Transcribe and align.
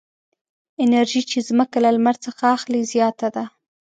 انرژي 0.83 1.21
چې 1.29 1.37
ځمکه 1.47 1.77
له 1.83 1.89
لمر 1.95 2.15
څخه 2.25 2.43
اخلي 2.55 2.81
زیاته 2.91 3.27
ده. 3.35 3.45